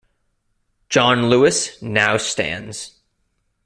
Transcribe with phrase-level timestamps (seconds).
[0.89, 3.01] John Lewis now stands.